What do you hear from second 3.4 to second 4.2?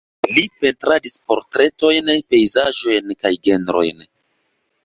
ĝenrojn.